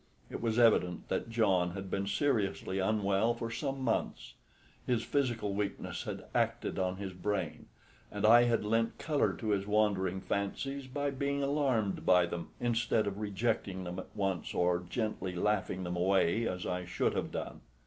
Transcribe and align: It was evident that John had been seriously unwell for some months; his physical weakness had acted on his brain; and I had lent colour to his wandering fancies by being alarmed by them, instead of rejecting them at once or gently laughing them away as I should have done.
It 0.31 0.41
was 0.41 0.57
evident 0.57 1.09
that 1.09 1.29
John 1.29 1.73
had 1.73 1.91
been 1.91 2.07
seriously 2.07 2.79
unwell 2.79 3.35
for 3.35 3.51
some 3.51 3.83
months; 3.83 4.33
his 4.87 5.03
physical 5.03 5.53
weakness 5.53 6.05
had 6.05 6.25
acted 6.33 6.79
on 6.79 6.97
his 6.97 7.13
brain; 7.13 7.67
and 8.11 8.25
I 8.25 8.45
had 8.45 8.65
lent 8.65 8.97
colour 8.97 9.31
to 9.33 9.49
his 9.49 9.67
wandering 9.67 10.19
fancies 10.19 10.87
by 10.87 11.11
being 11.11 11.43
alarmed 11.43 12.03
by 12.03 12.25
them, 12.25 12.49
instead 12.59 13.05
of 13.05 13.19
rejecting 13.19 13.83
them 13.83 13.99
at 13.99 14.07
once 14.15 14.55
or 14.55 14.83
gently 14.89 15.35
laughing 15.35 15.83
them 15.83 15.95
away 15.95 16.47
as 16.47 16.65
I 16.65 16.83
should 16.83 17.13
have 17.13 17.31
done. 17.31 17.61